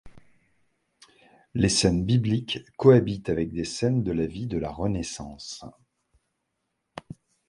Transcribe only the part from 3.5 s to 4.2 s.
des scènes de